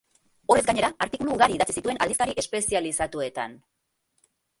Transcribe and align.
Horrez 0.53 0.63
gainera, 0.69 0.87
artikulu 1.05 1.35
ugari 1.35 1.55
idatzi 1.57 1.75
zituen 1.79 2.01
aldizkari 2.05 2.35
espezializatuetan. 2.45 3.55